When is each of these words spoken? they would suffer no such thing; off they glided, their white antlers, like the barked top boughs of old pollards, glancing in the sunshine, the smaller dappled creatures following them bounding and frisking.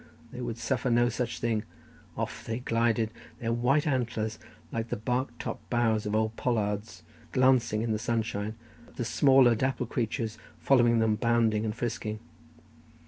they 0.31 0.41
would 0.41 0.57
suffer 0.57 0.89
no 0.89 1.09
such 1.09 1.37
thing; 1.37 1.63
off 2.17 2.43
they 2.43 2.57
glided, 2.57 3.11
their 3.37 3.53
white 3.53 3.85
antlers, 3.85 4.39
like 4.71 4.87
the 4.87 4.95
barked 4.95 5.37
top 5.39 5.59
boughs 5.69 6.07
of 6.07 6.15
old 6.15 6.35
pollards, 6.35 7.03
glancing 7.31 7.83
in 7.83 7.91
the 7.91 7.99
sunshine, 7.99 8.55
the 8.95 9.05
smaller 9.05 9.53
dappled 9.53 9.89
creatures 9.89 10.39
following 10.57 10.97
them 10.97 11.15
bounding 11.17 11.63
and 11.65 11.75
frisking. 11.75 12.17